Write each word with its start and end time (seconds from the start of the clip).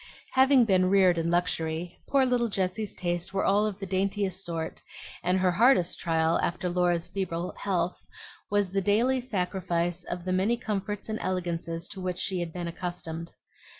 Having 0.31 0.65
been 0.65 0.87
reared 0.89 1.19
in 1.19 1.29
luxury, 1.29 1.99
poor 2.07 2.25
little 2.25 2.47
Jessie's 2.47 2.95
tastes 2.95 3.31
were 3.35 3.45
all 3.45 3.67
of 3.67 3.77
the 3.77 3.85
daintiest 3.85 4.43
sort; 4.43 4.81
and 5.21 5.37
her 5.37 5.51
hardest 5.51 5.99
trial, 5.99 6.39
after 6.41 6.69
Laura's 6.69 7.05
feeble 7.07 7.53
health, 7.59 8.07
was 8.49 8.71
the 8.71 8.81
daily 8.81 9.21
sacrifice 9.21 10.03
of 10.05 10.25
the 10.25 10.33
many 10.33 10.57
comforts 10.57 11.07
and 11.07 11.19
elegances 11.21 11.87
to 11.89 12.01
which 12.01 12.17
she 12.17 12.39
had 12.39 12.51
been 12.51 12.67
accustomed. 12.67 13.33